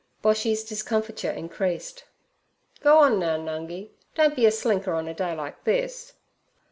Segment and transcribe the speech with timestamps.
[0.23, 2.05] Boshy's discomfiture increased.
[2.79, 6.13] 'Go on now, Nungi; don't be a slinker on a day like this.'